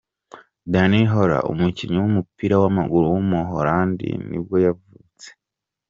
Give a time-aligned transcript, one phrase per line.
[0.71, 5.27] Danny Holla, umukinnyi w’umupira w’amaguru w’umuholandi nibwo yavutse.